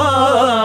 [0.00, 0.59] 啊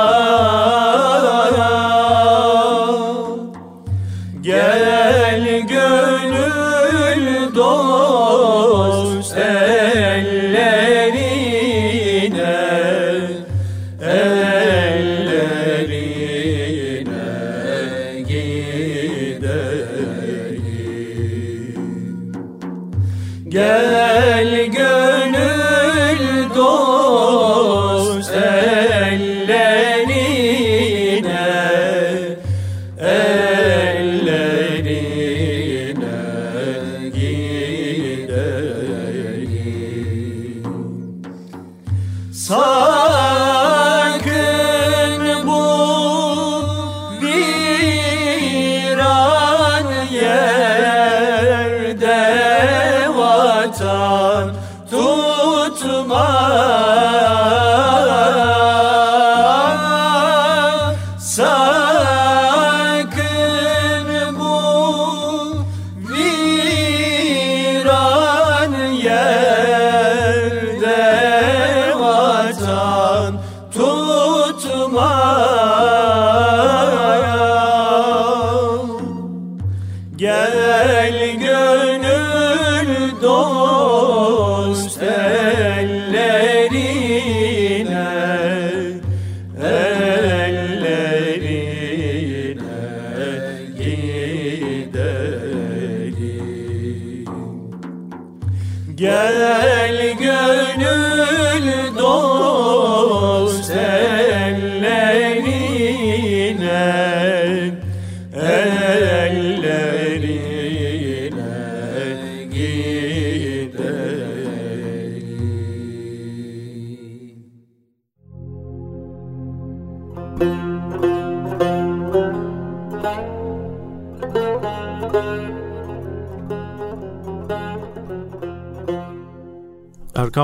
[74.98, 75.55] Allah.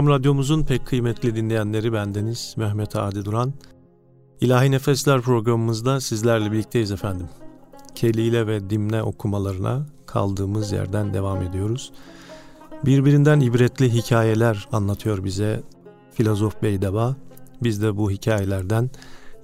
[0.01, 3.53] Erkam Radyomuzun pek kıymetli dinleyenleri bendeniz Mehmet Adi Duran.
[4.41, 7.29] İlahi Nefesler programımızda sizlerle birlikteyiz efendim.
[7.95, 11.91] Kelile ve dimne okumalarına kaldığımız yerden devam ediyoruz.
[12.85, 15.63] Birbirinden ibretli hikayeler anlatıyor bize
[16.13, 17.15] filozof Beydeba.
[17.63, 18.89] Biz de bu hikayelerden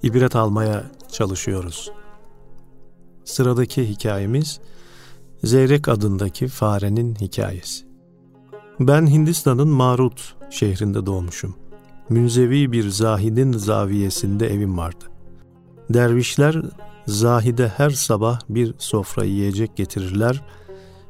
[0.03, 1.91] ibret almaya çalışıyoruz.
[3.25, 4.59] Sıradaki hikayemiz
[5.43, 7.85] Zeyrek adındaki farenin hikayesi.
[8.79, 11.55] Ben Hindistan'ın Marut şehrinde doğmuşum.
[12.09, 15.05] Münzevi bir zahidin zaviyesinde evim vardı.
[15.89, 16.61] Dervişler
[17.07, 20.43] zahide her sabah bir sofra yiyecek getirirler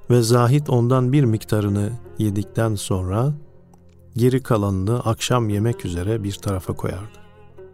[0.10, 3.34] ve zahid ondan bir miktarını yedikten sonra
[4.16, 7.18] geri kalanını akşam yemek üzere bir tarafa koyardı.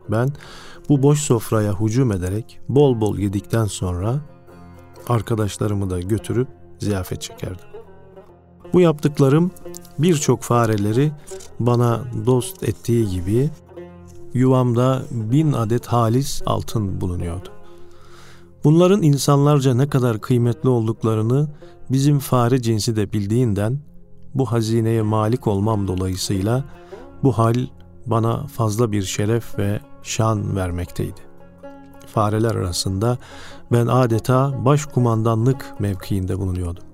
[0.10, 0.30] Ben
[0.90, 4.20] bu boş sofraya hücum ederek bol bol yedikten sonra
[5.08, 6.48] arkadaşlarımı da götürüp
[6.80, 7.73] ziyafet çekerdim.
[8.74, 9.52] Bu yaptıklarım
[10.00, 11.12] birçok fareleri
[11.60, 13.50] bana dost ettiği gibi
[14.34, 17.50] yuvamda bin adet halis altın bulunuyordu.
[18.64, 21.48] Bunların insanlarca ne kadar kıymetli olduklarını
[21.90, 23.80] bizim fare cinsi de bildiğinden
[24.36, 26.64] bu hazineye malik olmam dolayısıyla
[27.24, 27.56] bu hal
[28.06, 31.22] bana fazla bir şeref ve şan vermekteydi.
[32.08, 33.18] Fareler arasında
[33.72, 36.93] ben adeta başkumandanlık mevkiinde bulunuyordum.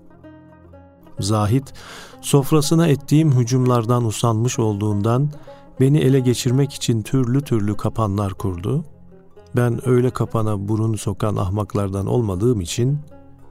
[1.20, 1.74] Zahit,
[2.22, 5.30] sofrasına ettiğim hücumlardan usanmış olduğundan
[5.80, 8.86] beni ele geçirmek için türlü türlü kapanlar kurdu.
[9.56, 13.00] Ben öyle kapana burun sokan ahmaklardan olmadığım için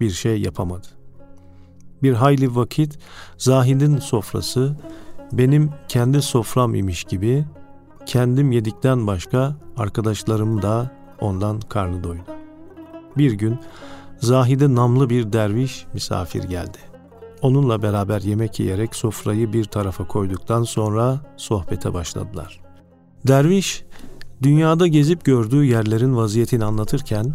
[0.00, 0.86] bir şey yapamadı.
[2.02, 2.98] Bir hayli vakit
[3.38, 4.76] Zahid'in sofrası
[5.32, 7.44] benim kendi sofram imiş gibi
[8.06, 10.90] kendim yedikten başka arkadaşlarım da
[11.20, 12.22] ondan karnı doydu.
[13.16, 13.58] Bir gün
[14.18, 16.78] Zahide namlı bir derviş misafir geldi.
[17.42, 22.60] Onunla beraber yemek yiyerek sofrayı bir tarafa koyduktan sonra sohbete başladılar.
[23.26, 23.84] Derviş,
[24.42, 27.34] dünyada gezip gördüğü yerlerin vaziyetini anlatırken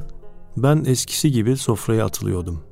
[0.57, 2.63] ben eskisi gibi sofraya atılıyordum.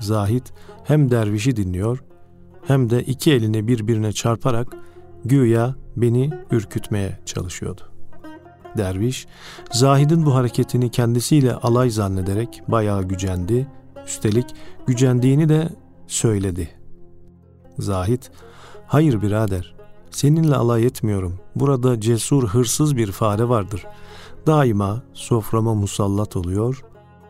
[0.00, 0.52] Zahit
[0.84, 2.04] hem dervişi dinliyor
[2.66, 4.76] hem de iki elini birbirine çarparak
[5.24, 7.82] güya beni ürkütmeye çalışıyordu.
[8.76, 9.26] Derviş,
[9.72, 13.66] Zahid'in bu hareketini kendisiyle alay zannederek bayağı gücendi.
[14.06, 14.46] Üstelik
[14.86, 15.68] gücendiğini de
[16.06, 16.70] söyledi.
[17.78, 18.30] Zahit,
[18.86, 19.74] hayır birader,
[20.10, 21.38] seninle alay etmiyorum.
[21.56, 23.86] Burada cesur, hırsız bir fare vardır.
[24.46, 26.84] Daima soframa musallat oluyor.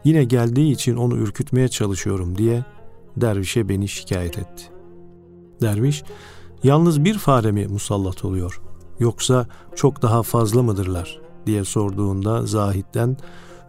[0.05, 2.65] Yine geldiği için onu ürkütmeye çalışıyorum diye
[3.17, 4.65] dervişe beni şikayet etti.
[5.61, 6.03] Derviş,
[6.63, 8.61] yalnız bir fare mi musallat oluyor?
[8.99, 11.27] Yoksa çok daha fazla mıdırlar?
[11.47, 13.17] diye sorduğunda zahitten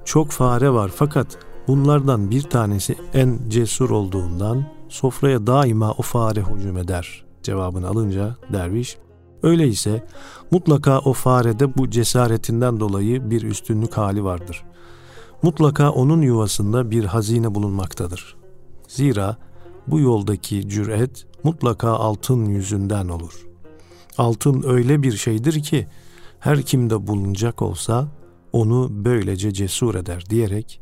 [0.05, 1.37] çok fare var fakat
[1.67, 8.97] bunlardan bir tanesi en cesur olduğundan sofraya daima o fare hücum eder cevabını alınca derviş
[9.43, 10.03] öyleyse
[10.51, 14.63] mutlaka o farede bu cesaretinden dolayı bir üstünlük hali vardır.
[15.41, 18.35] Mutlaka onun yuvasında bir hazine bulunmaktadır.
[18.87, 19.37] Zira
[19.87, 23.47] bu yoldaki cüret mutlaka altın yüzünden olur.
[24.17, 25.87] Altın öyle bir şeydir ki
[26.39, 28.07] her kimde bulunacak olsa
[28.51, 30.81] onu böylece cesur eder diyerek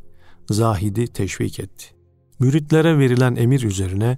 [0.50, 1.86] zahidi teşvik etti.
[2.40, 4.18] Müritlere verilen emir üzerine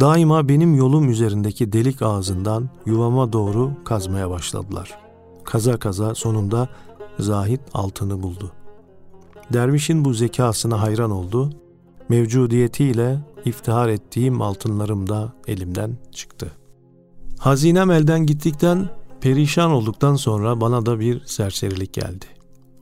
[0.00, 4.98] daima benim yolum üzerindeki delik ağzından yuvama doğru kazmaya başladılar.
[5.44, 6.68] Kaza kaza sonunda
[7.18, 8.52] zahid altını buldu.
[9.52, 11.50] Dervişin bu zekasına hayran oldu.
[12.08, 16.52] Mevcudiyetiyle iftihar ettiğim altınlarım da elimden çıktı.
[17.38, 18.88] Hazinem elden gittikten,
[19.20, 22.24] perişan olduktan sonra bana da bir serserilik geldi.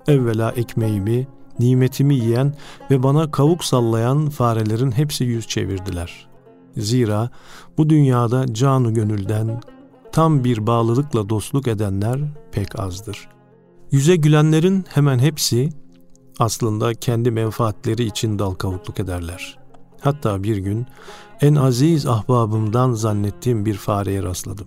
[0.09, 1.27] Evvela ekmeğimi,
[1.59, 2.55] nimetimi yiyen
[2.91, 6.29] ve bana kavuk sallayan farelerin hepsi yüz çevirdiler.
[6.77, 7.31] Zira
[7.79, 9.61] bu dünyada canu gönülden
[10.13, 12.21] tam bir bağlılıkla dostluk edenler
[12.53, 13.29] pek azdır.
[13.91, 15.69] Yüze gülenlerin hemen hepsi
[16.39, 19.59] aslında kendi menfaatleri için dal kavukluk ederler.
[20.01, 20.87] Hatta bir gün
[21.41, 24.67] en aziz ahbabımdan zannettiğim bir fareye rastladım.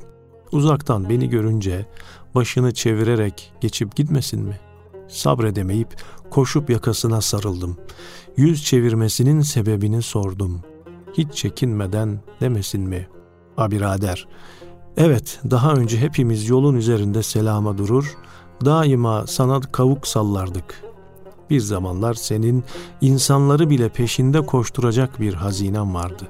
[0.51, 1.85] Uzaktan beni görünce
[2.35, 4.59] başını çevirerek geçip gitmesin mi?
[5.07, 5.95] Sabredemeyip
[6.29, 7.77] koşup yakasına sarıldım.
[8.38, 10.61] Yüz çevirmesinin sebebini sordum.
[11.17, 13.07] Hiç çekinmeden demesin mi?
[13.57, 14.27] Abirader,
[14.97, 18.17] evet daha önce hepimiz yolun üzerinde selama durur,
[18.65, 20.83] daima sana kavuk sallardık.
[21.49, 22.63] Bir zamanlar senin
[23.01, 26.27] insanları bile peşinde koşturacak bir hazinen vardı.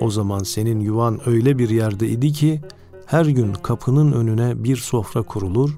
[0.00, 2.60] O zaman senin yuvan öyle bir yerde idi ki
[3.06, 5.70] her gün kapının önüne bir sofra kurulur,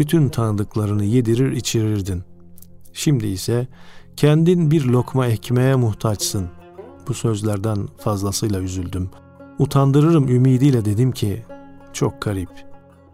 [0.00, 2.22] bütün tanıdıklarını yedirir içirirdin.
[2.92, 3.68] Şimdi ise
[4.16, 6.48] kendin bir lokma ekmeğe muhtaçsın.
[7.08, 9.10] Bu sözlerden fazlasıyla üzüldüm.
[9.58, 11.44] Utandırırım ümidiyle dedim ki,
[11.92, 12.48] çok garip.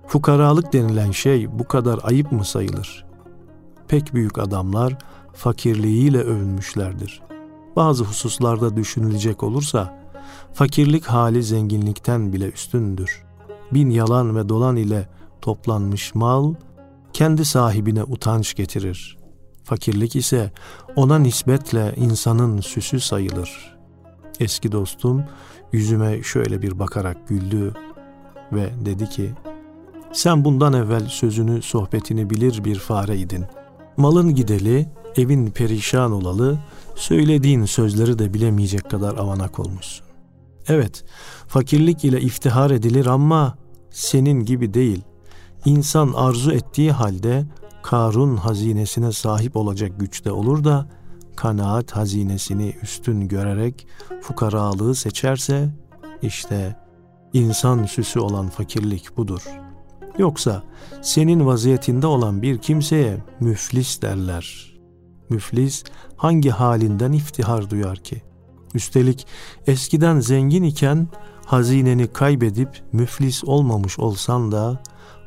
[0.06, 3.06] Fukaralık denilen şey bu kadar ayıp mı sayılır?
[3.88, 4.98] Pek büyük adamlar
[5.32, 7.22] fakirliğiyle övünmüşlerdir.
[7.76, 9.98] Bazı hususlarda düşünülecek olursa,
[10.52, 13.24] fakirlik hali zenginlikten bile üstündür.
[13.72, 15.08] Bin yalan ve dolan ile
[15.40, 16.54] toplanmış mal,
[17.16, 19.18] kendi sahibine utanç getirir.
[19.64, 20.52] Fakirlik ise
[20.96, 23.76] ona nispetle insanın süsü sayılır.
[24.40, 25.24] Eski dostum
[25.72, 27.74] yüzüme şöyle bir bakarak güldü
[28.52, 29.32] ve dedi ki,
[30.12, 33.44] sen bundan evvel sözünü, sohbetini bilir bir fareydin.
[33.96, 36.58] Malın gideli, evin perişan olalı,
[36.94, 40.06] söylediğin sözleri de bilemeyecek kadar avanak olmuşsun.
[40.68, 41.04] Evet,
[41.48, 43.58] fakirlik ile iftihar edilir ama
[43.90, 45.02] senin gibi değil.
[45.64, 47.44] İnsan arzu ettiği halde
[47.82, 50.88] Karun hazinesine sahip olacak güçte olur da
[51.36, 53.86] kanaat hazinesini üstün görerek
[54.22, 55.70] fukaralığı seçerse
[56.22, 56.76] işte
[57.32, 59.42] insan süsü olan fakirlik budur.
[60.18, 60.62] Yoksa
[61.02, 64.76] senin vaziyetinde olan bir kimseye müflis derler.
[65.28, 65.84] Müflis
[66.16, 68.22] hangi halinden iftihar duyar ki?
[68.74, 69.26] Üstelik
[69.66, 71.08] eskiden zengin iken
[71.46, 74.82] hazineni kaybedip müflis olmamış olsan da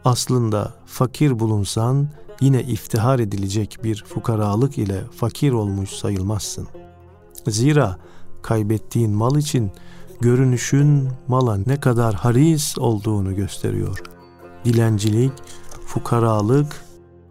[0.06, 2.08] aslında fakir bulunsan
[2.42, 6.68] yine iftihar edilecek bir fukaralık ile fakir olmuş sayılmazsın.
[7.48, 7.98] Zira
[8.42, 9.72] kaybettiğin mal için
[10.22, 14.02] görünüşün mala ne kadar haris olduğunu gösteriyor.
[14.66, 15.32] Dilencilik,
[15.86, 16.86] fukaralık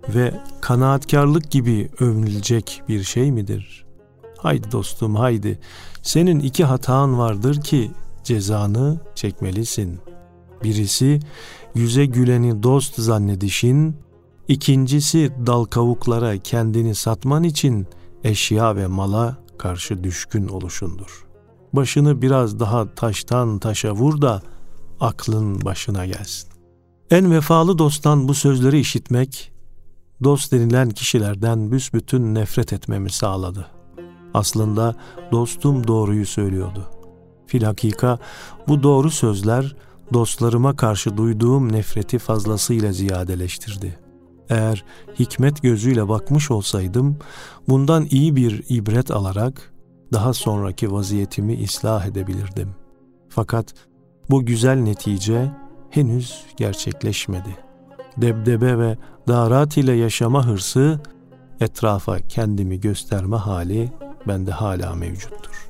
[0.08, 3.84] ve kanaatkarlık gibi övünülecek bir şey midir?
[4.38, 5.58] Haydi dostum haydi,
[6.02, 7.90] senin iki hatan vardır ki
[8.24, 10.00] cezanı çekmelisin.
[10.62, 11.20] Birisi
[11.74, 13.96] yüze güleni dost zannedişin,
[14.48, 17.86] İkincisi dal kavuklara kendini satman için
[18.24, 21.26] eşya ve mala karşı düşkün oluşundur.
[21.72, 24.42] Başını biraz daha taştan taşa vur da
[25.00, 26.50] aklın başına gelsin.
[27.10, 29.52] En vefalı dosttan bu sözleri işitmek,
[30.24, 33.66] dost denilen kişilerden büsbütün nefret etmemi sağladı.
[34.34, 34.94] Aslında
[35.32, 36.90] dostum doğruyu söylüyordu.
[37.46, 38.18] Filhakika
[38.68, 39.76] bu doğru sözler
[40.12, 44.08] dostlarıma karşı duyduğum nefreti fazlasıyla ziyadeleştirdi.''
[44.50, 44.84] Eğer
[45.18, 47.18] hikmet gözüyle bakmış olsaydım,
[47.68, 49.72] bundan iyi bir ibret alarak
[50.12, 52.74] daha sonraki vaziyetimi ıslah edebilirdim.
[53.28, 53.74] Fakat
[54.30, 55.50] bu güzel netice
[55.90, 57.56] henüz gerçekleşmedi.
[58.16, 58.96] Debdebe ve
[59.28, 61.00] darat ile yaşama hırsı,
[61.60, 63.92] etrafa kendimi gösterme hali
[64.28, 65.68] bende hala mevcuttur.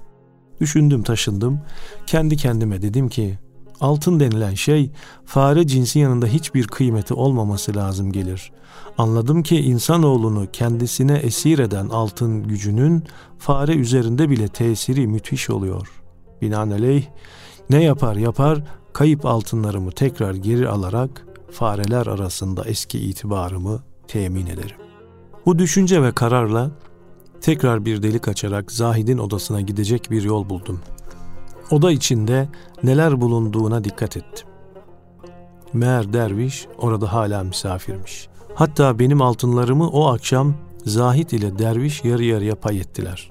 [0.60, 1.60] Düşündüm taşındım,
[2.06, 3.38] kendi kendime dedim ki,
[3.80, 4.90] Altın denilen şey
[5.26, 8.52] fare cinsi yanında hiçbir kıymeti olmaması lazım gelir.
[8.98, 13.04] Anladım ki insanoğlunu kendisine esir eden altın gücünün
[13.38, 15.90] fare üzerinde bile tesiri müthiş oluyor.
[16.42, 17.04] Binaenaleyh
[17.70, 24.76] ne yapar yapar kayıp altınlarımı tekrar geri alarak fareler arasında eski itibarımı temin ederim.
[25.46, 26.70] Bu düşünce ve kararla
[27.40, 30.80] tekrar bir delik açarak Zahid'in odasına gidecek bir yol buldum.
[31.70, 32.48] Oda içinde
[32.82, 34.48] neler bulunduğuna dikkat ettim.
[35.72, 38.28] Meğer derviş orada hala misafirmiş.
[38.54, 43.28] Hatta benim altınlarımı o akşam Zahid ile derviş yarı yarıya pay ettiler.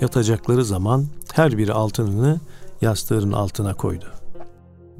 [0.00, 2.40] Yatacakları zaman her biri altınını
[2.80, 4.06] yastığın altına koydu.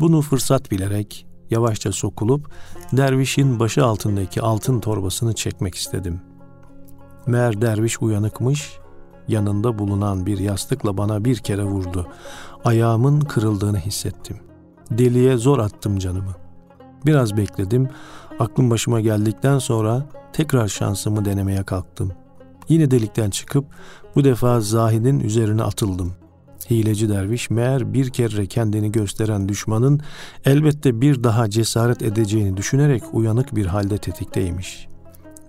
[0.01, 2.51] Bunu fırsat bilerek yavaşça sokulup
[2.93, 6.21] dervişin başı altındaki altın torbasını çekmek istedim.
[7.27, 8.79] Meğer derviş uyanıkmış,
[9.29, 12.07] yanında bulunan bir yastıkla bana bir kere vurdu.
[12.65, 14.37] Ayağımın kırıldığını hissettim.
[14.91, 16.33] Deliye zor attım canımı.
[17.07, 17.89] Biraz bekledim.
[18.39, 22.13] Aklım başıma geldikten sonra tekrar şansımı denemeye kalktım.
[22.69, 23.65] Yine delikten çıkıp
[24.15, 26.13] bu defa Zahid'in üzerine atıldım.
[26.71, 30.01] Hileci derviş meğer bir kere kendini gösteren düşmanın
[30.45, 34.89] elbette bir daha cesaret edeceğini düşünerek uyanık bir halde tetikteymiş.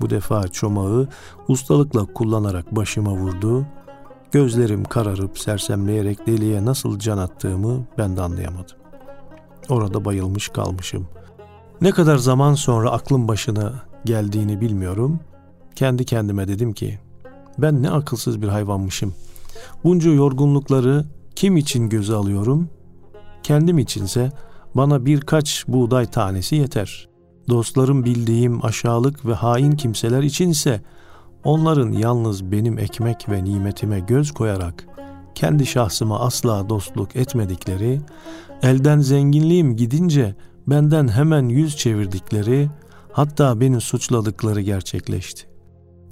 [0.01, 1.07] Bu defa çomağı
[1.47, 3.65] ustalıkla kullanarak başıma vurdu.
[4.33, 8.75] Gözlerim kararıp sersemleyerek deliye nasıl can attığımı ben de anlayamadım.
[9.69, 11.07] Orada bayılmış kalmışım.
[11.81, 13.73] Ne kadar zaman sonra aklım başına
[14.05, 15.19] geldiğini bilmiyorum.
[15.75, 16.99] Kendi kendime dedim ki
[17.57, 19.13] ben ne akılsız bir hayvanmışım.
[19.83, 22.69] Bunca yorgunlukları kim için göze alıyorum?
[23.43, 24.31] Kendim içinse
[24.75, 27.09] bana birkaç buğday tanesi yeter.
[27.49, 30.81] Dostlarım bildiğim aşağılık ve hain kimseler içinse
[31.43, 34.87] onların yalnız benim ekmek ve nimetime göz koyarak
[35.35, 38.01] kendi şahsıma asla dostluk etmedikleri,
[38.61, 40.35] elden zenginliğim gidince
[40.67, 42.69] benden hemen yüz çevirdikleri,
[43.11, 45.47] hatta beni suçladıkları gerçekleşti.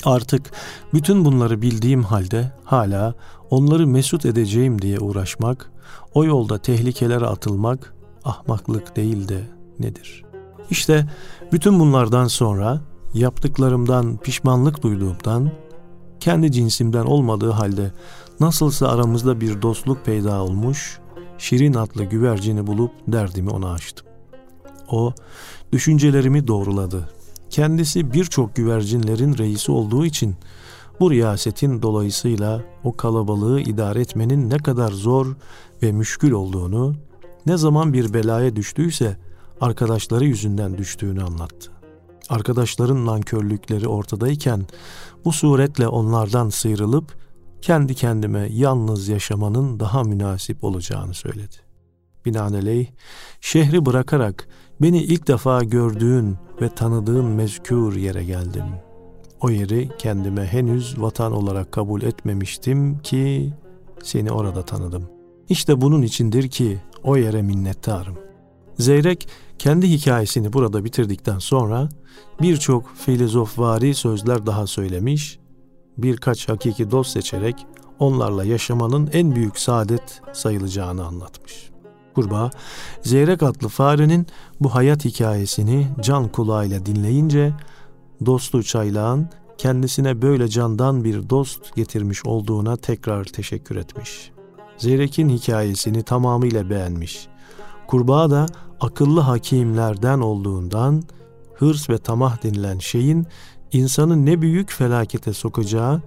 [0.06, 0.52] Artık
[0.94, 3.14] bütün bunları bildiğim halde hala
[3.50, 5.72] onları mesut edeceğim diye uğraşmak,
[6.14, 9.42] o yolda tehlikelere atılmak ahmaklık değil de
[9.80, 10.24] nedir?
[10.70, 11.10] İşte
[11.52, 12.82] bütün bunlardan sonra
[13.14, 15.52] yaptıklarımdan pişmanlık duyduğumdan,
[16.20, 17.92] kendi cinsimden olmadığı halde
[18.40, 21.02] nasılsa aramızda bir dostluk peyda olmuş,
[21.42, 24.08] Şirin adlı güvercini bulup derdimi ona açtım.
[24.88, 25.14] O,
[25.72, 27.10] düşüncelerimi doğruladı.
[27.50, 30.36] Kendisi birçok güvercinlerin reisi olduğu için
[31.00, 35.36] bu riyasetin dolayısıyla o kalabalığı idare etmenin ne kadar zor
[35.84, 36.96] ve müşkül olduğunu,
[37.46, 39.18] ne zaman bir belaya düştüyse
[39.62, 41.81] arkadaşları yüzünden düştüğünü anlattı.
[42.32, 44.66] Arkadaşların nankörlükleri ortadayken
[45.26, 47.18] bu suretle onlardan sıyrılıp
[47.62, 51.56] kendi kendime yalnız yaşamanın daha münasip olacağını söyledi.
[52.26, 52.88] Binaenaleyh
[53.42, 54.48] şehri bırakarak
[54.82, 58.66] beni ilk defa gördüğün ve tanıdığın mezkür yere geldim.
[59.42, 63.54] O yeri kendime henüz vatan olarak kabul etmemiştim ki
[64.04, 65.10] seni orada tanıdım.
[65.50, 68.18] İşte bunun içindir ki o yere minnettarım.
[68.80, 69.28] Zeyrek
[69.62, 71.90] kendi hikayesini burada bitirdikten sonra
[72.42, 75.40] birçok filozofvari sözler daha söylemiş,
[75.98, 77.66] birkaç hakiki dost seçerek
[78.00, 81.70] onlarla yaşamanın en büyük saadet sayılacağını anlatmış.
[82.16, 82.50] Kurbağa,
[83.02, 84.28] Zeyrek adlı farenin
[84.60, 87.54] bu hayat hikayesini can kulağıyla dinleyince
[88.26, 94.32] dostu çaylağın kendisine böyle candan bir dost getirmiş olduğuna tekrar teşekkür etmiş.
[94.78, 97.28] Zeyrek'in hikayesini tamamıyla beğenmiş.
[97.88, 98.46] Kurbağa da
[98.82, 101.04] akıllı hakimlerden olduğundan
[101.54, 103.28] hırs ve tamah denilen şeyin
[103.72, 106.02] insanı ne büyük felakete sokacağı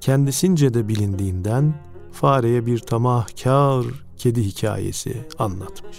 [0.00, 1.74] kendisince de bilindiğinden
[2.12, 5.98] fareye bir tamahkar kedi hikayesi anlatmış.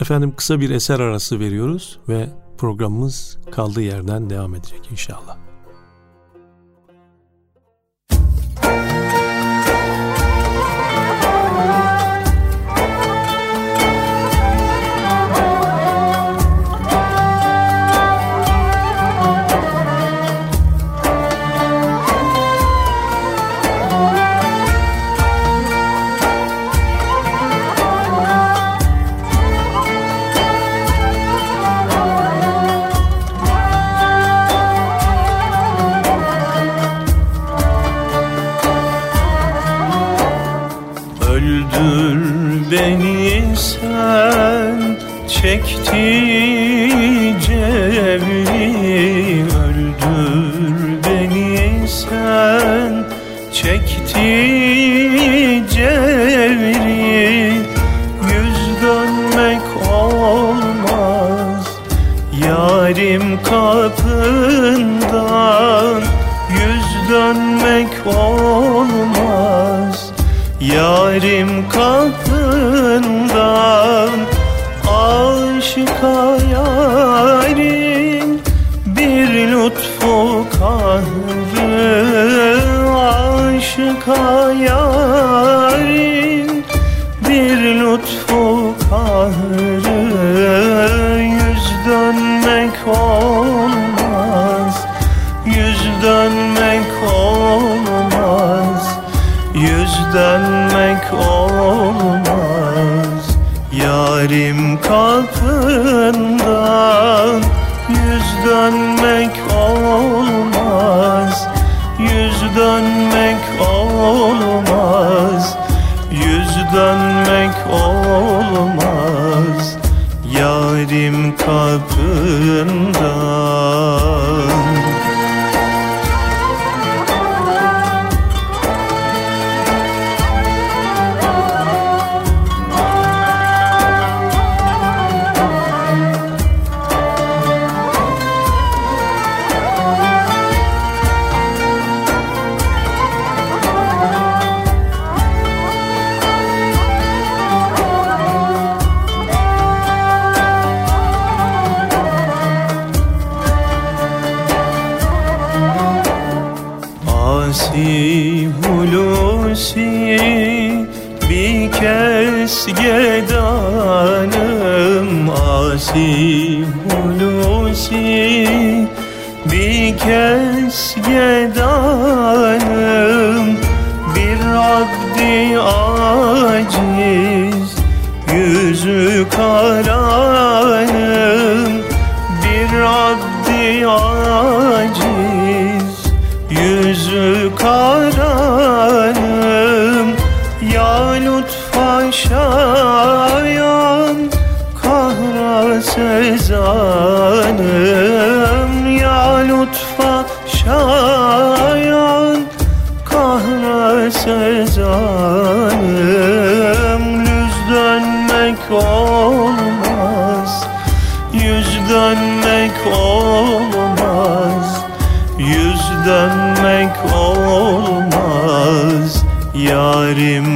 [0.00, 2.28] Efendim kısa bir eser arası veriyoruz ve
[2.58, 5.36] programımız kaldığı yerden devam edecek inşallah.
[70.72, 73.04] Yarim kapından
[74.88, 78.28] aşıka yarim
[78.86, 81.84] Bir lütfu kahrı
[82.98, 84.43] aşıka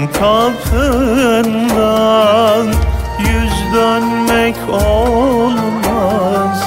[0.07, 1.47] kapından
[3.21, 6.65] Yüz dönmek olmaz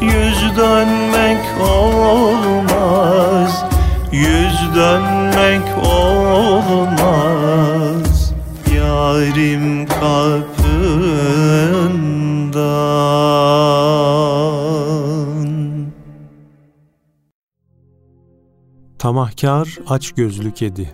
[0.00, 1.38] Yüz dönmek
[1.70, 2.84] olmaz
[4.12, 7.00] Yüz dönmek olmaz
[8.74, 11.20] Yarim kapından
[18.98, 20.92] Tamahkar aç gözlü kedi.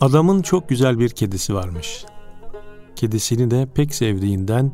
[0.00, 2.04] Adamın çok güzel bir kedisi varmış.
[2.96, 4.72] Kedisini de pek sevdiğinden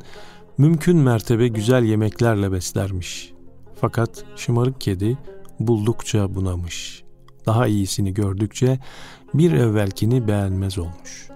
[0.59, 3.33] mümkün mertebe güzel yemeklerle beslermiş.
[3.81, 5.19] Fakat şımarık kedi
[5.61, 7.03] buldukça bunamış.
[7.47, 8.79] Daha iyisini gördükçe
[9.35, 11.29] bir evvelkini beğenmez olmuş.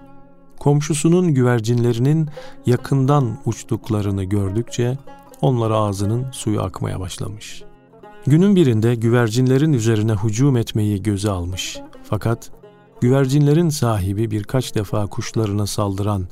[0.59, 2.29] Komşusunun güvercinlerinin
[2.65, 4.97] yakından uçtuklarını gördükçe
[5.41, 7.63] onlara ağzının suyu akmaya başlamış.
[8.27, 11.79] Günün birinde güvercinlerin üzerine hücum etmeyi göze almış.
[12.03, 12.51] Fakat
[13.01, 16.27] güvercinlerin sahibi birkaç defa kuşlarına saldıran,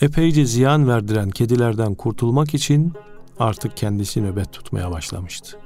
[0.00, 2.92] epeyce ziyan verdiren kedilerden kurtulmak için
[3.38, 5.58] artık kendisi nöbet tutmaya başlamıştı.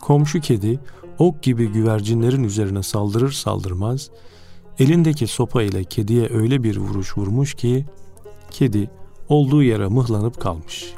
[0.00, 0.80] Komşu kedi
[1.18, 4.10] ok gibi güvercinlerin üzerine saldırır saldırmaz
[4.78, 7.86] elindeki sopa ile kediye öyle bir vuruş vurmuş ki
[8.50, 8.90] kedi
[9.28, 10.94] olduğu yere mıhlanıp kalmış.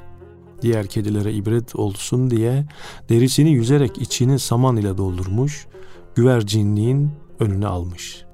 [0.62, 2.66] Diğer kedilere ibret olsun diye
[3.08, 5.66] derisini yüzerek içini saman ile doldurmuş,
[6.14, 8.24] güvercinliğin önüne almış.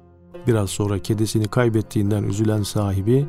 [0.49, 3.27] Biraz sonra kedisini kaybettiğinden üzülen sahibi,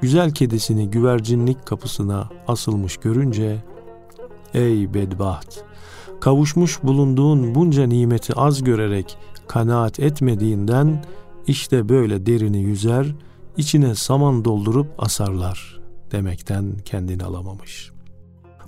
[0.00, 3.64] güzel kedisini güvercinlik kapısına asılmış görünce,
[4.54, 5.64] ''Ey bedbaht,
[6.20, 9.18] kavuşmuş bulunduğun bunca nimeti az görerek
[9.48, 11.04] kanaat etmediğinden
[11.46, 13.14] işte böyle derini yüzer,
[13.56, 15.80] içine saman doldurup asarlar.''
[16.12, 17.92] demekten kendini alamamış.''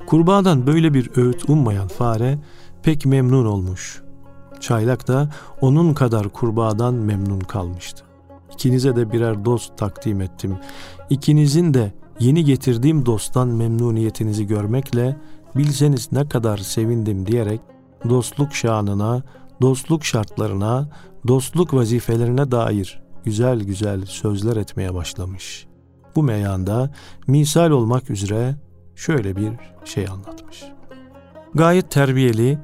[0.06, 2.38] Kurbağadan böyle bir öğüt ummayan fare
[2.82, 4.02] pek memnun olmuş.
[4.60, 5.28] Çaylak da
[5.60, 8.04] onun kadar kurbağadan memnun kalmıştı.
[8.52, 10.58] İkinize de birer dost takdim ettim.
[11.10, 15.16] İkinizin de yeni getirdiğim dosttan memnuniyetinizi görmekle
[15.56, 17.60] bilseniz ne kadar sevindim diyerek
[18.08, 19.22] dostluk şanına,
[19.62, 20.88] dostluk şartlarına,
[21.28, 25.66] dostluk vazifelerine dair güzel güzel sözler etmeye başlamış.
[26.16, 26.90] Bu meyanda
[27.26, 28.56] misal olmak üzere
[28.94, 29.52] şöyle bir
[29.84, 30.64] şey anlatmış.
[31.54, 32.58] Gayet terbiyeli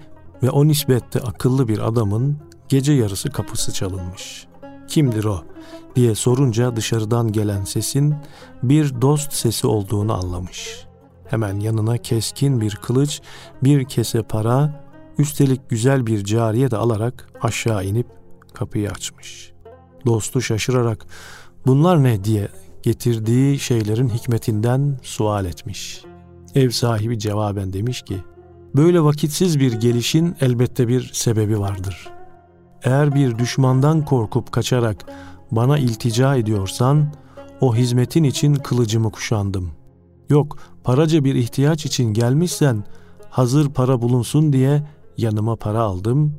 [0.47, 4.47] ve o nispette akıllı bir adamın gece yarısı kapısı çalınmış.
[4.89, 5.45] Kimdir o
[5.97, 8.15] diye sorunca dışarıdan gelen sesin
[8.63, 10.87] bir dost sesi olduğunu anlamış.
[11.31, 13.21] Hemen yanına keskin bir kılıç,
[13.65, 14.85] bir kese para,
[15.19, 18.07] üstelik güzel bir cariye de alarak aşağı inip
[18.55, 19.53] kapıyı açmış.
[20.07, 21.07] Dostu şaşırarak
[21.67, 22.49] bunlar ne diye
[22.83, 26.03] getirdiği şeylerin hikmetinden sual etmiş.
[26.55, 28.17] Ev sahibi cevaben demiş ki,
[28.77, 32.09] böyle vakitsiz bir gelişin elbette bir sebebi vardır.
[32.83, 35.05] Eğer bir düşmandan korkup kaçarak
[35.51, 37.13] bana iltica ediyorsan,
[37.61, 39.71] o hizmetin için kılıcımı kuşandım.
[40.29, 42.85] Yok, paraca bir ihtiyaç için gelmişsen,
[43.31, 44.83] hazır para bulunsun diye
[45.17, 46.35] yanıma para aldım.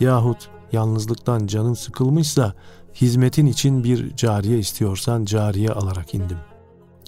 [0.00, 2.54] Yahut yalnızlıktan canın sıkılmışsa,
[2.94, 6.38] hizmetin için bir cariye istiyorsan cariye alarak indim.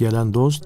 [0.00, 0.64] Gelen dost,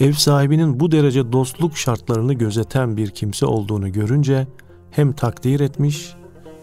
[0.00, 4.46] ev sahibinin bu derece dostluk şartlarını gözeten bir kimse olduğunu görünce
[4.90, 6.14] hem takdir etmiş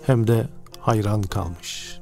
[0.06, 0.48] hem de
[0.80, 2.00] hayran kalmış.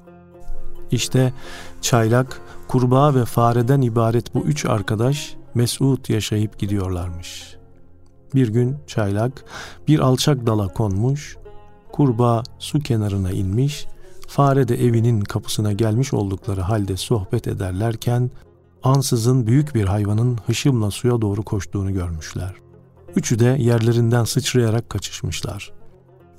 [0.92, 1.34] İşte
[1.82, 7.56] çaylak, kurbağa ve fareden ibaret bu üç arkadaş mesut yaşayıp gidiyorlarmış.
[8.36, 9.46] Bir gün çaylak
[9.88, 11.38] bir alçak dala konmuş,
[11.92, 13.88] kurbağa su kenarına inmiş,
[14.28, 18.32] fare de evinin kapısına gelmiş oldukları halde sohbet ederlerken
[18.84, 22.54] ansızın büyük bir hayvanın hışımla suya doğru koştuğunu görmüşler.
[23.16, 25.72] Üçü de yerlerinden sıçrayarak kaçışmışlar.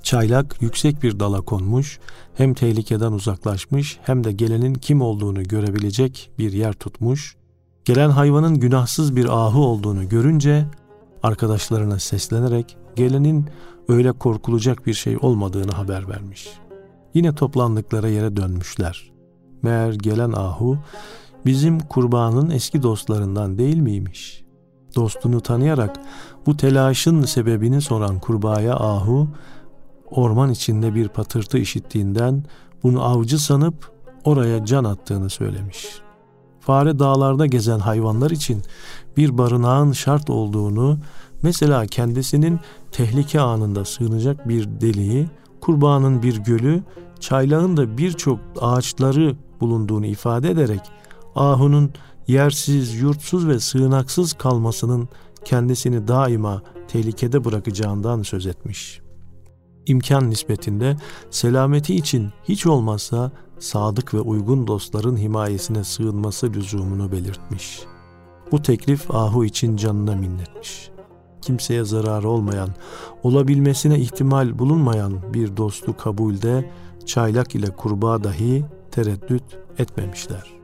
[0.03, 1.99] Çaylak yüksek bir dala konmuş,
[2.35, 7.37] hem tehlikeden uzaklaşmış hem de gelenin kim olduğunu görebilecek bir yer tutmuş.
[7.85, 10.67] Gelen hayvanın günahsız bir ahu olduğunu görünce
[11.23, 13.47] arkadaşlarına seslenerek gelenin
[13.89, 16.49] öyle korkulacak bir şey olmadığını haber vermiş.
[17.15, 19.13] Yine toplandıkları yere dönmüşler.
[19.63, 20.79] Meğer gelen ahu
[21.47, 24.45] bizim kurbanın eski dostlarından değil miymiş?
[24.97, 25.97] Dostunu tanıyarak
[26.47, 29.29] bu telaşın sebebini soran kurbağaya ahu
[30.11, 32.45] orman içinde bir patırtı işittiğinden
[32.83, 33.93] bunu avcı sanıp
[34.25, 35.87] oraya can attığını söylemiş.
[36.61, 38.63] Fare dağlarda gezen hayvanlar için
[39.17, 40.99] bir barınağın şart olduğunu,
[41.43, 42.61] mesela kendisinin
[42.93, 45.29] tehlike anında sığınacak bir deliği,
[45.61, 46.83] kurbanın bir gölü,
[47.21, 50.81] çaylağın da birçok ağaçları bulunduğunu ifade ederek
[51.35, 51.91] ahunun
[52.29, 55.09] yersiz, yurtsuz ve sığınaksız kalmasının
[55.45, 59.11] kendisini daima tehlikede bırakacağından söz etmiş.''
[59.91, 60.97] imkan nispetinde
[61.31, 67.81] selameti için hiç olmazsa sadık ve uygun dostların himayesine sığınması lüzumunu belirtmiş.
[68.53, 70.91] Bu teklif Ahu için canına minnetmiş.
[71.43, 72.69] Kimseye zararı olmayan,
[73.23, 76.71] olabilmesine ihtimal bulunmayan bir dostu kabulde
[77.07, 80.60] çaylak ile kurbağa dahi tereddüt etmemişler.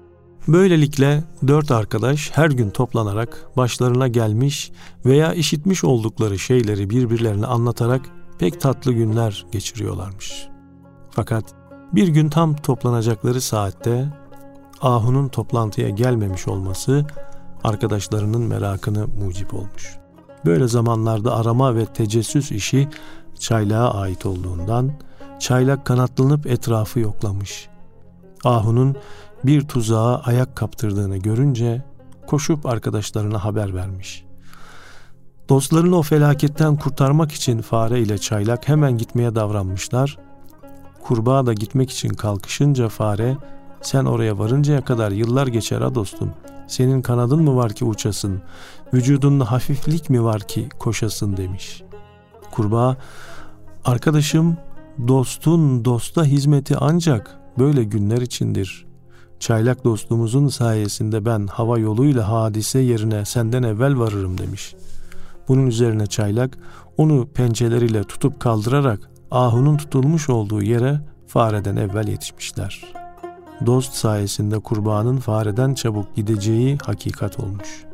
[0.48, 4.72] Böylelikle dört arkadaş her gün toplanarak başlarına gelmiş
[5.06, 8.00] veya işitmiş oldukları şeyleri birbirlerine anlatarak
[8.38, 10.48] pek tatlı günler geçiriyorlarmış.
[11.11, 11.44] Fakat
[11.92, 14.09] bir gün tam toplanacakları saatte
[14.80, 17.06] Ahu'nun toplantıya gelmemiş olması
[17.64, 19.98] arkadaşlarının merakını mucip olmuş.
[20.44, 22.88] Böyle zamanlarda arama ve tecessüs işi
[23.38, 24.92] çaylağa ait olduğundan
[25.40, 27.68] çaylak kanatlanıp etrafı yoklamış.
[28.44, 28.96] Ahu'nun
[29.46, 31.82] bir tuzağa ayak kaptırdığını görünce
[32.26, 34.24] koşup arkadaşlarına haber vermiş.
[35.48, 40.18] Dostlarını o felaketten kurtarmak için fare ile çaylak hemen gitmeye davranmışlar.
[41.02, 43.37] Kurbağa da gitmek için kalkışınca fare,
[43.82, 46.30] sen oraya varıncaya kadar yıllar geçer ha dostum.
[46.68, 48.42] Senin kanadın mı var ki uçasın,
[48.94, 51.82] vücudunda hafiflik mi var ki koşasın demiş.
[52.50, 52.96] Kurbağa,
[53.85, 54.56] arkadaşım
[55.09, 58.87] dostun dosta hizmeti ancak böyle günler içindir.
[59.40, 64.87] Çaylak dostumuzun sayesinde ben hava yoluyla hadise yerine senden evvel varırım demiş.''
[65.49, 66.59] Bunun üzerine çaylak
[66.96, 72.92] onu pençeleriyle tutup kaldırarak ahunun tutulmuş olduğu yere fareden evvel yetişmişler.
[73.66, 77.85] Dost sayesinde kurbanın fareden çabuk gideceği hakikat olmuş.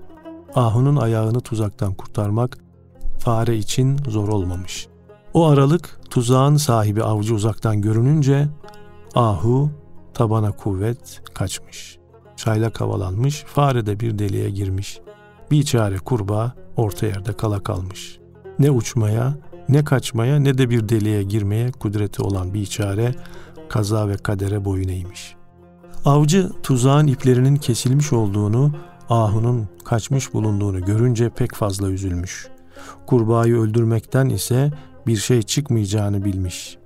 [0.55, 2.59] Ahunun ayağını tuzaktan kurtarmak
[3.19, 4.89] fare için zor olmamış.
[5.35, 8.49] O aralık tuzağın sahibi avcı uzaktan görününce
[9.15, 9.71] ahu
[10.15, 11.99] tabana kuvvet kaçmış.
[12.37, 15.01] Çaylak havalanmış, fare de bir deliğe girmiş.
[15.51, 18.19] Bir çare kurbağa orta yerde kala kalmış.
[18.59, 19.35] Ne uçmaya,
[19.69, 23.15] ne kaçmaya ne de bir deliğe girmeye kudreti olan bir çare
[23.69, 25.35] kaza ve kadere boyun eğmiş.
[26.05, 28.73] Avcı tuzağın iplerinin kesilmiş olduğunu,
[29.11, 32.49] ahunun kaçmış bulunduğunu görünce pek fazla üzülmüş.
[33.07, 34.71] Kurbağayı öldürmekten ise
[35.07, 36.79] bir şey çıkmayacağını bilmiş.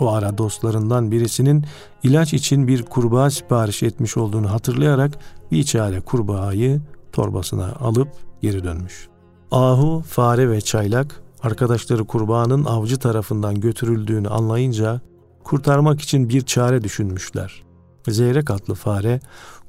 [0.00, 1.64] O ara dostlarından birisinin
[2.02, 5.18] ilaç için bir kurbağa sipariş etmiş olduğunu hatırlayarak
[5.52, 6.80] bir çare kurbağayı
[7.12, 8.08] torbasına alıp
[8.42, 9.08] geri dönmüş.
[9.50, 15.00] Ahu, fare ve çaylak arkadaşları kurbanın avcı tarafından götürüldüğünü anlayınca
[15.44, 17.62] kurtarmak için bir çare düşünmüşler.
[18.08, 19.20] Zeyrek adlı fare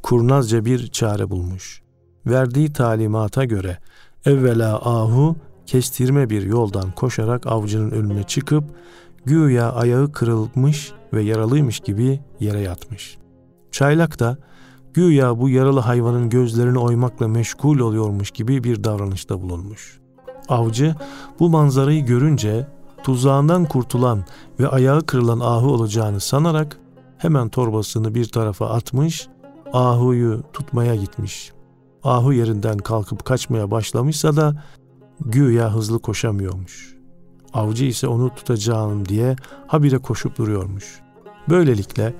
[0.03, 1.81] kurnazca bir çare bulmuş.
[2.25, 3.77] Verdiği talimata göre
[4.25, 8.63] evvela ahu kestirme bir yoldan koşarak avcının önüne çıkıp
[9.25, 13.17] güya ayağı kırılmış ve yaralıymış gibi yere yatmış.
[13.71, 14.38] Çaylak da
[14.93, 19.99] güya bu yaralı hayvanın gözlerini oymakla meşgul oluyormuş gibi bir davranışta bulunmuş.
[20.49, 20.95] Avcı
[21.39, 22.67] bu manzarayı görünce
[23.03, 24.25] tuzağından kurtulan
[24.60, 26.79] ve ayağı kırılan ahu olacağını sanarak
[27.17, 29.27] hemen torbasını bir tarafa atmış,
[29.73, 31.51] ahuyu tutmaya gitmiş.
[32.03, 34.63] Ahu yerinden kalkıp kaçmaya başlamışsa da
[35.25, 36.98] güya hızlı koşamıyormuş.
[37.53, 39.35] Avcı ise onu tutacağım diye
[39.67, 40.99] habire koşup duruyormuş.
[41.49, 42.13] Böylelikle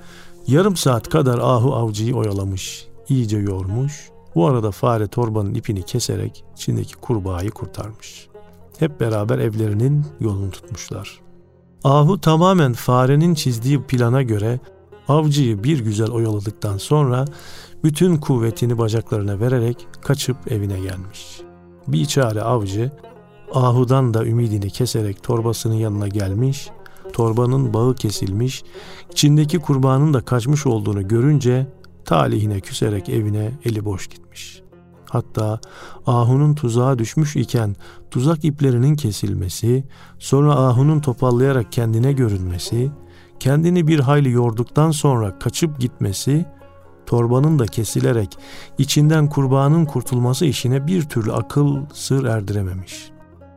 [0.48, 4.10] yarım saat kadar ahu avcıyı oyalamış, iyice yormuş.
[4.36, 8.28] Bu arada fare torbanın ipini keserek içindeki kurbağayı kurtarmış.
[8.80, 11.20] Hep beraber evlerinin yolunu tutmuşlar.
[11.84, 14.60] Ahu tamamen farenin çizdiği plana göre
[15.08, 17.26] avcıyı bir güzel oyaladıktan sonra
[17.84, 21.42] bütün kuvvetini bacaklarına vererek kaçıp evine gelmiş.
[21.88, 22.92] Bir çare avcı
[23.54, 26.70] Ahu'dan da ümidini keserek torbasının yanına gelmiş,
[27.14, 28.64] torbanın bağı kesilmiş,
[29.12, 31.68] içindeki kurbanın da kaçmış olduğunu görünce
[32.06, 34.62] talihine küserek evine eli boş gitmiş.
[35.10, 35.60] Hatta
[36.08, 37.76] Ahu'nun tuzağa düşmüş iken
[38.12, 39.84] tuzak iplerinin kesilmesi,
[40.20, 42.92] sonra Ahu'nun topallayarak kendine görünmesi,
[43.40, 46.46] kendini bir hayli yorduktan sonra kaçıp gitmesi,
[47.06, 48.38] torbanın da kesilerek
[48.78, 53.12] içinden kurbanın kurtulması işine bir türlü akıl sır erdirememiş.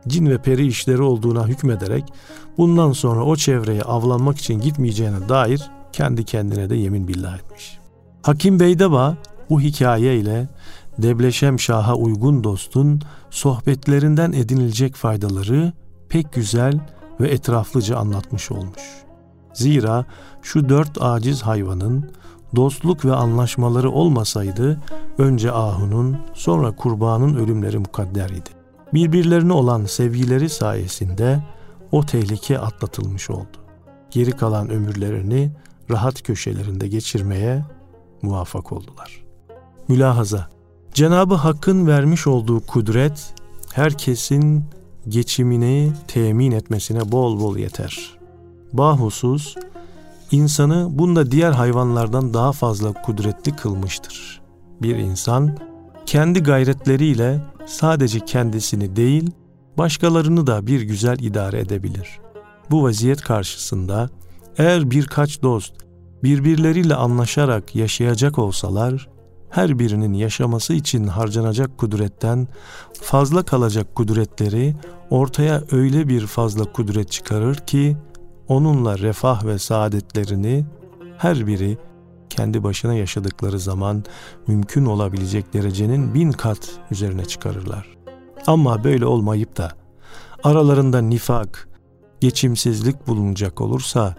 [0.07, 2.13] Cin ve peri işleri olduğuna hükmederek
[2.57, 7.77] bundan sonra o çevreye avlanmak için gitmeyeceğine dair kendi kendine de yemin billah etmiş.
[8.21, 9.17] Hakim Beydeba
[9.49, 10.49] bu hikaye ile
[10.97, 15.73] Debleşem Şah'a uygun dostun sohbetlerinden edinilecek faydaları
[16.09, 16.79] pek güzel
[17.19, 18.81] ve etraflıca anlatmış olmuş.
[19.53, 20.05] Zira
[20.41, 22.11] şu dört aciz hayvanın
[22.55, 24.81] dostluk ve anlaşmaları olmasaydı
[25.17, 28.62] önce Ahu'nun sonra kurbanın ölümleri mukadder idi.
[28.93, 31.43] Birbirlerine olan sevgileri sayesinde
[31.91, 33.57] o tehlike atlatılmış oldu.
[34.11, 35.51] Geri kalan ömürlerini
[35.91, 37.65] rahat köşelerinde geçirmeye
[38.21, 39.23] muvaffak oldular.
[39.87, 40.49] Mülahaza
[40.93, 43.33] Cenabı Hakk'ın vermiş olduğu kudret
[43.73, 44.65] herkesin
[45.07, 48.17] geçimini temin etmesine bol bol yeter.
[48.73, 49.55] Bahusus
[50.31, 54.41] insanı bunda diğer hayvanlardan daha fazla kudretli kılmıştır.
[54.81, 55.57] Bir insan
[56.05, 59.31] kendi gayretleriyle sadece kendisini değil,
[59.77, 62.19] başkalarını da bir güzel idare edebilir.
[62.71, 64.09] Bu vaziyet karşısında
[64.57, 65.73] eğer birkaç dost
[66.23, 69.09] birbirleriyle anlaşarak yaşayacak olsalar,
[69.49, 72.47] her birinin yaşaması için harcanacak kudretten
[73.01, 74.75] fazla kalacak kudretleri
[75.09, 77.97] ortaya öyle bir fazla kudret çıkarır ki
[78.47, 80.65] onunla refah ve saadetlerini
[81.17, 81.77] her biri
[82.35, 84.03] kendi başına yaşadıkları zaman
[84.47, 87.97] mümkün olabilecek derecenin bin kat üzerine çıkarırlar.
[88.47, 89.71] Ama böyle olmayıp da
[90.43, 91.69] aralarında nifak,
[92.19, 94.15] geçimsizlik bulunacak olursa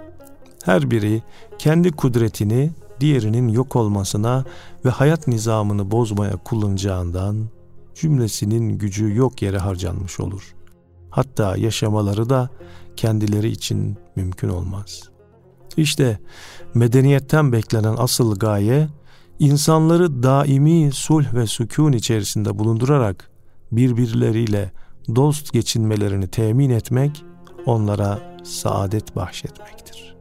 [0.64, 1.22] her biri
[1.58, 4.44] kendi kudretini diğerinin yok olmasına
[4.84, 7.48] ve hayat nizamını bozmaya kullanacağından
[7.94, 10.54] cümlesinin gücü yok yere harcanmış olur.
[11.10, 12.50] Hatta yaşamaları da
[12.96, 15.13] kendileri için mümkün olmaz.
[15.76, 16.18] İşte
[16.74, 18.88] medeniyetten beklenen asıl gaye
[19.38, 23.30] insanları daimi sulh ve sükun içerisinde bulundurarak
[23.72, 24.72] birbirleriyle
[25.14, 27.24] dost geçinmelerini temin etmek,
[27.66, 30.16] onlara saadet bahşetmektir.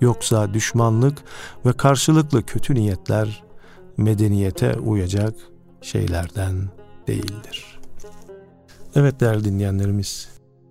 [0.00, 1.18] Yoksa düşmanlık
[1.66, 3.44] ve karşılıklı kötü niyetler
[3.96, 5.34] medeniyete uyacak
[5.82, 6.68] şeylerden
[7.06, 7.78] değildir.
[8.94, 10.28] Evet değerli dinleyenlerimiz,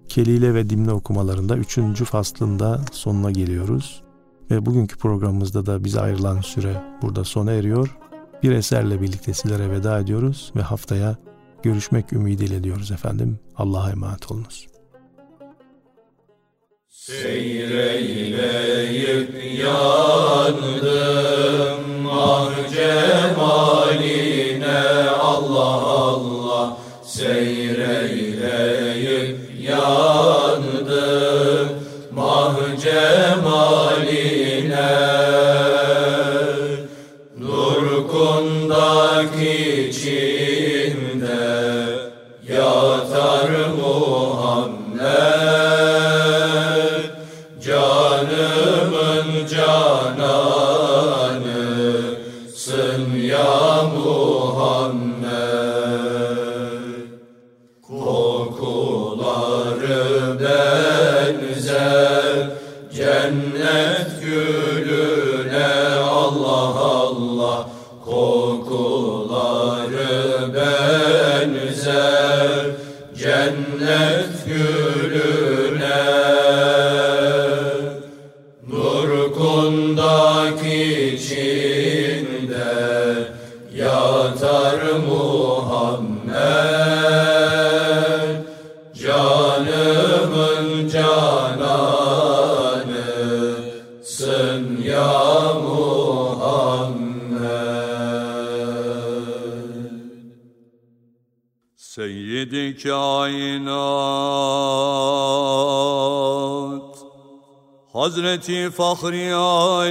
[0.08, 2.04] Kelile ve Dimle okumalarında 3.
[2.04, 4.05] faslında sonuna geliyoruz.
[4.52, 7.98] Ve bugünkü programımızda da bize ayrılan süre burada sona eriyor.
[8.44, 11.16] Bir eserle birlikte sizlere veda ediyoruz ve haftaya
[11.64, 13.40] görüşmek ümidiyle diyoruz efendim.
[13.56, 14.68] Allah'a emanet olunuz.
[16.90, 20.86] Seyreyleyip yandım
[22.12, 24.78] ah cemaline
[25.10, 31.70] Allah Allah Seyreyleyip yandım
[32.12, 33.25] mah cemaline
[73.18, 75.65] cennet gülü
[103.26, 103.76] kainat.
[107.94, 109.88] Hazreti Fahri Alem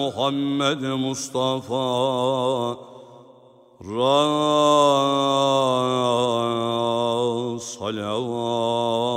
[0.00, 1.88] Muhammed Mustafa
[3.80, 4.22] Ra
[7.58, 9.12] salavat.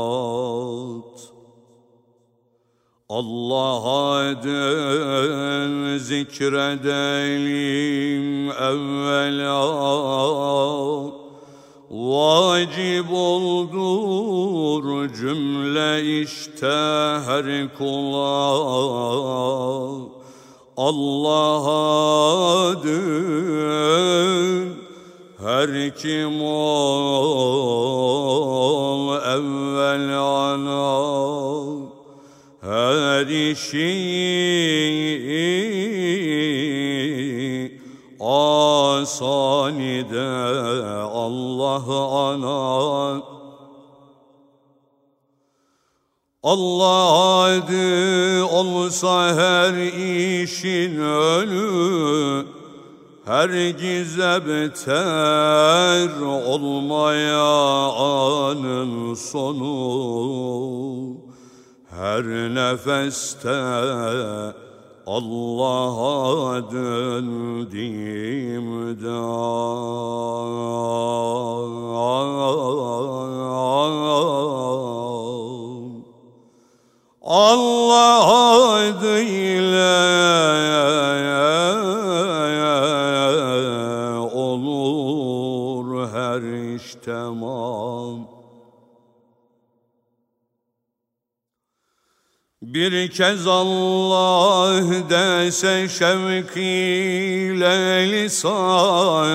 [3.10, 9.66] Allah'a den zikredelim evvela
[11.90, 16.68] Vacip oldur cümle işte
[17.26, 18.56] her kula
[20.78, 24.74] Allah'a dön
[25.42, 27.86] her kim ol
[29.16, 31.06] evvel ana
[32.62, 35.15] her işi
[39.06, 40.20] asanide
[41.14, 41.86] Allah
[42.30, 43.22] ana.
[46.44, 47.14] Allah
[47.46, 49.74] adı olsa her
[50.42, 52.46] işin önü
[53.26, 57.42] Hergize beter olmaya
[57.98, 59.76] anın sonu.
[61.90, 62.24] Her
[62.56, 63.50] nefeste
[65.06, 67.76] Allah'a döndüğümde
[77.22, 78.26] Allah
[78.78, 79.96] adıyla
[84.34, 86.42] olur her
[86.76, 88.35] iş tamam.
[92.76, 97.68] Bir kez Allah dese şevkiyle
[98.12, 99.26] lisan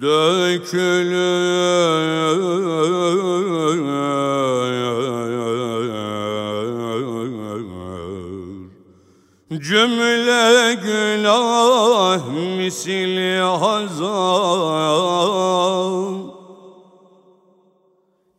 [0.00, 1.66] dökülür.
[9.60, 12.26] Cümle günah
[12.58, 15.55] misli hazan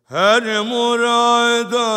[0.09, 1.93] Her murada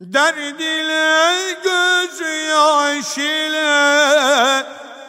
[0.00, 4.64] Derd ile göz yaş ile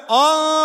[0.10, 0.61] ah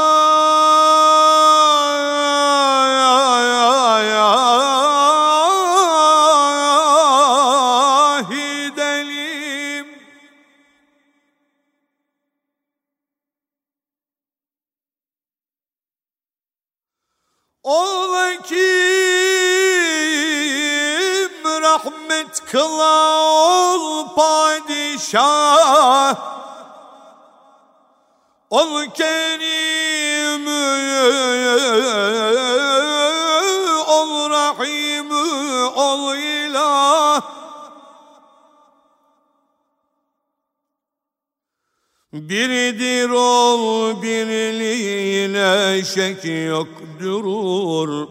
[42.28, 46.68] Biridir ol birliğine şek yok
[47.00, 48.08] durur.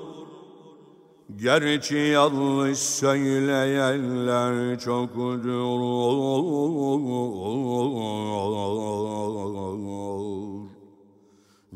[1.35, 5.45] Gerçi yanlış söyleyenler çokdur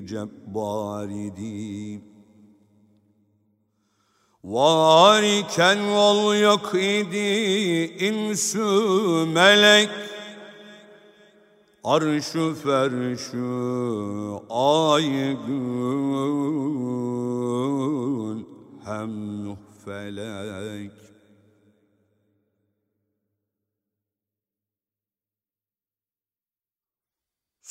[0.07, 2.01] cebbaridi.
[4.43, 9.89] Var iken ol yok idi insü melek.
[11.83, 15.67] Arşu ferşu ay gün
[18.85, 19.11] hem
[19.85, 21.02] felek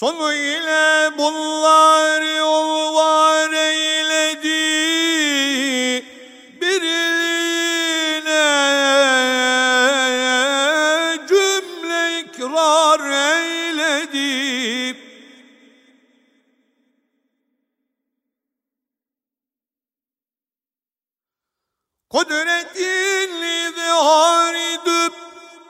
[0.03, 4.63] Sonu ile bunlar yol var eyledi.
[6.61, 7.27] Birine
[11.29, 14.97] cümle ikrar eyledi.
[22.11, 25.15] Kudretin izhar edip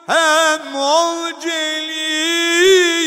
[0.07, 3.01] hem ol celil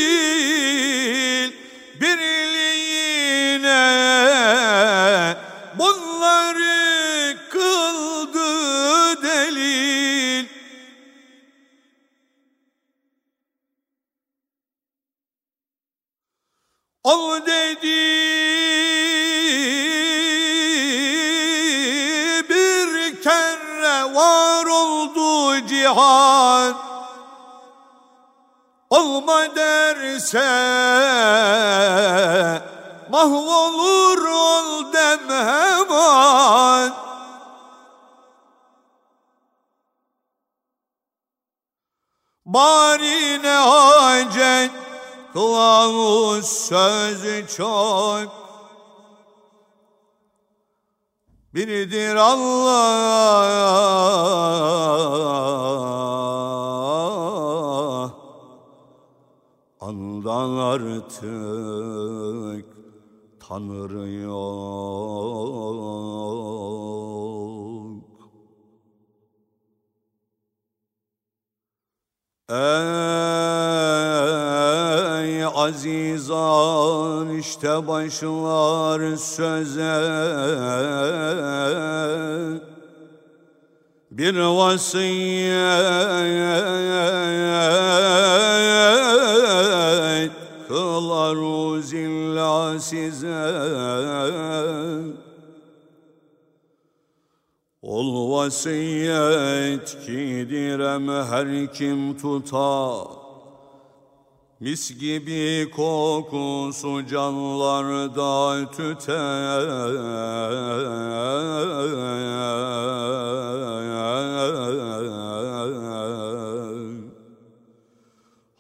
[17.05, 18.01] Ol dedi
[22.49, 26.73] bir kere var oldu cihan.
[28.89, 30.51] Olma derse
[33.09, 36.91] mahvolur ol dem hemen
[42.45, 44.84] Bari ne hacet
[45.35, 48.45] kılavuz sözü çok.
[51.53, 52.55] Biridir Allah
[59.81, 61.15] Andan artık
[63.39, 64.35] Tanrı yok.
[72.49, 73.54] Ey
[75.65, 79.95] azizan işte başlar söze.
[84.11, 85.11] Bir vasiyet
[90.67, 93.45] kılar zilla size.
[97.81, 103.24] Ol vasiyet ki direm her kim tutar
[104.59, 109.65] Mis gibi kokusu canlarda tüter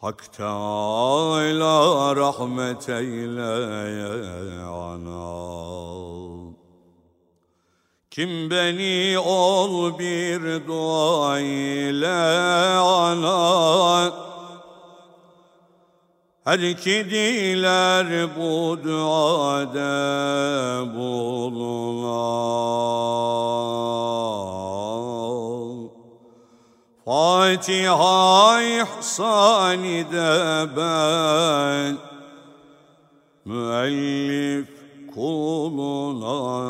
[0.01, 5.45] Hak Teala rahmet eyle ana
[8.11, 12.09] Kim beni ol bir dua ile
[12.77, 14.34] ana
[16.45, 19.95] her iki diler bu duada
[20.95, 22.05] bulunan.
[27.05, 31.97] Fatiha ihsan ide ben
[33.45, 34.67] Müellif
[35.15, 36.65] kuluna.